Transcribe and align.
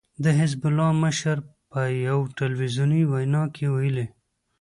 د 0.23 0.25
حزب 0.39 0.61
الله 0.69 0.91
مشر 1.03 1.37
په 1.71 1.79
يوه 2.07 2.33
ټلويزیوني 2.37 3.01
وينا 3.11 3.43
کې 3.55 3.65
ويلي 3.73 4.05